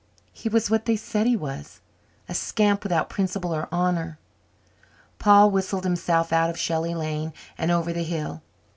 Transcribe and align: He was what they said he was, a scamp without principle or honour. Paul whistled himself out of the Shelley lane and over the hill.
He 0.33 0.49
was 0.49 0.71
what 0.71 0.85
they 0.87 0.95
said 0.95 1.27
he 1.27 1.35
was, 1.37 1.79
a 2.27 2.33
scamp 2.33 2.81
without 2.81 3.07
principle 3.07 3.53
or 3.53 3.67
honour. 3.71 4.17
Paul 5.19 5.51
whistled 5.51 5.83
himself 5.83 6.33
out 6.33 6.49
of 6.49 6.55
the 6.55 6.59
Shelley 6.59 6.95
lane 6.95 7.33
and 7.55 7.69
over 7.69 7.93
the 7.93 8.01
hill. 8.01 8.41